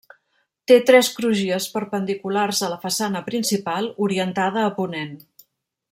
Té 0.69 0.77
tres 0.89 1.09
crugies 1.17 1.67
perpendiculars 1.75 2.63
a 2.69 2.71
la 2.73 2.79
façana 2.87 3.23
principal, 3.29 3.93
orientada 4.07 4.69
a 4.71 4.77
ponent. 4.81 5.17